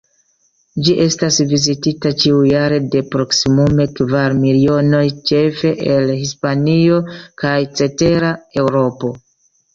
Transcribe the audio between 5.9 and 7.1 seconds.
el Hispanio